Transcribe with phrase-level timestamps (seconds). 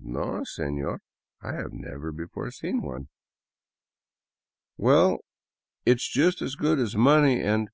[0.00, 0.98] No, seiior,
[1.40, 3.10] I have never before seen one.""
[4.76, 5.20] Well,
[5.86, 7.70] it is just as good as money and.